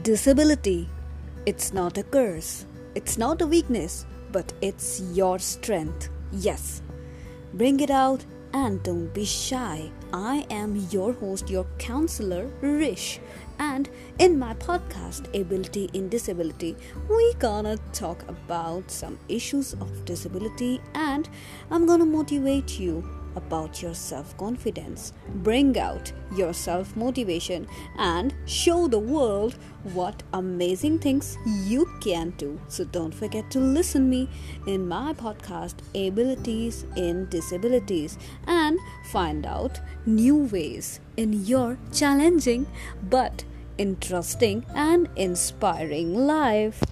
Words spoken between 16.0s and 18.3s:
Disability, we gonna talk